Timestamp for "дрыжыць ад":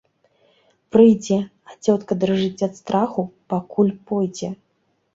2.25-2.81